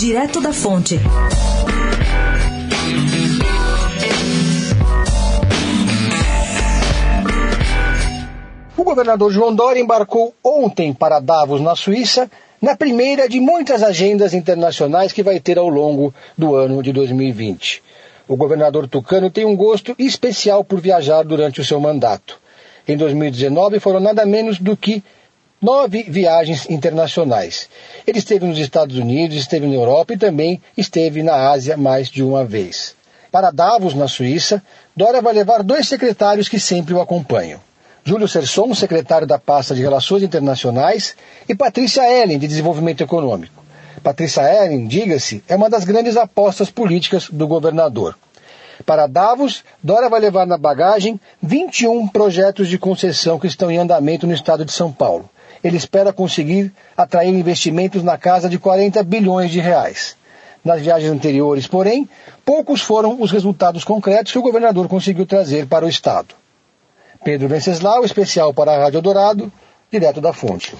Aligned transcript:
Direto 0.00 0.40
da 0.40 0.50
Fonte. 0.50 0.98
O 8.78 8.82
governador 8.82 9.30
João 9.30 9.54
Dória 9.54 9.78
embarcou 9.78 10.32
ontem 10.42 10.94
para 10.94 11.20
Davos, 11.20 11.60
na 11.60 11.76
Suíça, 11.76 12.30
na 12.62 12.74
primeira 12.74 13.28
de 13.28 13.40
muitas 13.40 13.82
agendas 13.82 14.32
internacionais 14.32 15.12
que 15.12 15.22
vai 15.22 15.38
ter 15.38 15.58
ao 15.58 15.68
longo 15.68 16.14
do 16.34 16.54
ano 16.54 16.82
de 16.82 16.94
2020. 16.94 17.82
O 18.26 18.36
governador 18.36 18.88
tucano 18.88 19.30
tem 19.30 19.44
um 19.44 19.54
gosto 19.54 19.94
especial 19.98 20.64
por 20.64 20.80
viajar 20.80 21.24
durante 21.24 21.60
o 21.60 21.64
seu 21.64 21.78
mandato. 21.78 22.40
Em 22.88 22.96
2019 22.96 23.78
foram 23.78 24.00
nada 24.00 24.24
menos 24.24 24.58
do 24.58 24.74
que 24.74 25.04
nove 25.60 26.04
viagens 26.04 26.68
internacionais. 26.70 27.68
Ele 28.06 28.18
esteve 28.18 28.46
nos 28.46 28.58
Estados 28.58 28.96
Unidos, 28.96 29.36
esteve 29.36 29.66
na 29.66 29.74
Europa 29.74 30.14
e 30.14 30.18
também 30.18 30.60
esteve 30.76 31.22
na 31.22 31.50
Ásia 31.50 31.76
mais 31.76 32.08
de 32.08 32.22
uma 32.22 32.44
vez. 32.44 32.94
Para 33.30 33.50
Davos, 33.50 33.94
na 33.94 34.08
Suíça, 34.08 34.62
Dória 34.96 35.20
vai 35.20 35.34
levar 35.34 35.62
dois 35.62 35.86
secretários 35.86 36.48
que 36.48 36.58
sempre 36.58 36.94
o 36.94 37.00
acompanham. 37.00 37.60
Júlio 38.02 38.26
Serson, 38.26 38.74
secretário 38.74 39.26
da 39.26 39.38
pasta 39.38 39.74
de 39.74 39.82
Relações 39.82 40.22
Internacionais, 40.22 41.14
e 41.48 41.54
Patrícia 41.54 42.02
Ellen, 42.10 42.38
de 42.38 42.48
Desenvolvimento 42.48 43.02
Econômico. 43.02 43.62
Patrícia 44.02 44.42
Ellen, 44.42 44.86
diga-se, 44.86 45.44
é 45.46 45.54
uma 45.54 45.68
das 45.68 45.84
grandes 45.84 46.16
apostas 46.16 46.70
políticas 46.70 47.28
do 47.30 47.46
governador. 47.46 48.16
Para 48.86 49.06
Davos, 49.06 49.62
Dória 49.82 50.08
vai 50.08 50.20
levar 50.20 50.46
na 50.46 50.56
bagagem 50.56 51.20
21 51.42 52.08
projetos 52.08 52.66
de 52.66 52.78
concessão 52.78 53.38
que 53.38 53.46
estão 53.46 53.70
em 53.70 53.76
andamento 53.76 54.26
no 54.26 54.32
estado 54.32 54.64
de 54.64 54.72
São 54.72 54.90
Paulo 54.90 55.28
ele 55.62 55.76
espera 55.76 56.12
conseguir 56.12 56.72
atrair 56.96 57.34
investimentos 57.34 58.02
na 58.02 58.16
casa 58.16 58.48
de 58.48 58.58
40 58.58 59.02
bilhões 59.02 59.50
de 59.50 59.60
reais. 59.60 60.16
Nas 60.64 60.80
viagens 60.82 61.10
anteriores, 61.10 61.66
porém, 61.66 62.08
poucos 62.44 62.82
foram 62.82 63.20
os 63.20 63.30
resultados 63.30 63.84
concretos 63.84 64.32
que 64.32 64.38
o 64.38 64.42
governador 64.42 64.88
conseguiu 64.88 65.24
trazer 65.26 65.66
para 65.66 65.86
o 65.86 65.88
Estado. 65.88 66.34
Pedro 67.24 67.48
Venceslau, 67.48 68.04
especial 68.04 68.52
para 68.52 68.72
a 68.72 68.78
Rádio 68.78 69.00
Dourado, 69.02 69.52
direto 69.90 70.20
da 70.20 70.32
fonte. 70.32 70.76